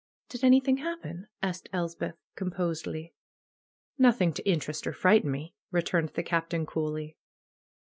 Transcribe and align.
^^Did 0.31 0.43
anything 0.43 0.77
happen?" 0.77 1.27
asked 1.43 1.69
Elspeth, 1.71 2.15
composedly. 2.35 3.13
^^Nothing 3.99 4.33
to 4.33 4.49
interest 4.49 4.87
or 4.87 4.93
frighten 4.93 5.29
me," 5.29 5.53
returned 5.69 6.09
the 6.15 6.23
Captain 6.23 6.65
coolly. 6.65 7.17